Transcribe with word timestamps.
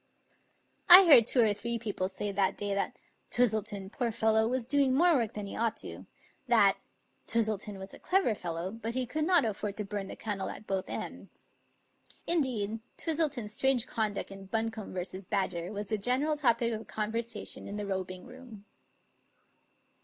I 0.89 1.05
heard 1.05 1.27
two 1.27 1.41
or 1.41 1.53
three 1.53 1.77
people 1.77 2.09
say 2.09 2.31
that 2.31 2.57
day 2.57 2.73
that 2.73 2.97
"Twis 3.29 3.53
tleton, 3.53 3.91
poor 3.91 4.11
fellow, 4.11 4.47
was 4.47 4.65
doing 4.65 4.95
more 4.95 5.13
work 5.13 5.33
than 5.35 5.45
he 5.45 5.55
ought 5.55 5.77
to"; 5.77 6.07
that 6.47 6.79
"Twistleton 7.27 7.77
was 7.77 7.93
a 7.93 7.99
clever 7.99 8.33
fellow, 8.33 8.71
but 8.71 8.95
he 8.95 9.05
could 9.05 9.25
not 9.25 9.45
afford 9.45 9.77
to 9.77 9.85
bum 9.85 10.07
the 10.07 10.15
candle 10.15 10.49
at 10.49 10.65
both 10.65 10.89
ends." 10.89 11.55
Indeed, 12.25 12.79
Twis 12.97 13.17
tleton's 13.19 13.53
strange 13.53 13.85
conduct 13.85 14.31
in 14.31 14.47
Buncombe 14.47 14.95
v. 14.95 15.19
Badger 15.29 15.71
was 15.71 15.89
the 15.89 15.99
general 15.99 16.35
topic 16.35 16.73
of 16.73 16.87
conversation 16.87 17.67
in 17.67 17.75
the 17.75 17.85
robing 17.85 18.25
room. 18.25 18.65